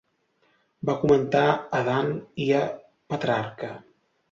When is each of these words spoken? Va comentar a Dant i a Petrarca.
Va 0.89 0.95
comentar 1.03 1.43
a 1.51 1.83
Dant 1.91 2.11
i 2.47 2.51
a 2.63 2.65
Petrarca. 3.13 3.73